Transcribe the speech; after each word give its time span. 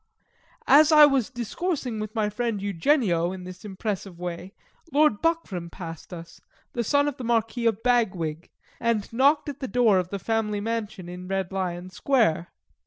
As 0.67 0.91
I 0.91 1.05
was 1.05 1.29
discoursing 1.29 1.99
with 1.99 2.15
my 2.15 2.27
friend 2.27 2.59
Eugenio 2.59 3.31
in 3.31 3.43
this 3.43 3.63
impressive 3.63 4.17
way, 4.19 4.51
Lord 4.91 5.21
Buckram 5.21 5.69
passed 5.69 6.11
us, 6.11 6.41
the 6.73 6.83
son 6.83 7.07
of 7.07 7.17
the 7.17 7.23
Marquis 7.23 7.67
of 7.67 7.83
Bagwig, 7.83 8.49
and 8.79 9.13
knocked 9.13 9.47
at 9.47 9.59
the 9.59 9.67
door 9.67 9.99
of 9.99 10.09
the 10.09 10.17
family 10.17 10.59
mansion 10.59 11.07
in 11.07 11.27
Red 11.27 11.51
Lion 11.51 11.91
Square. 11.91 12.47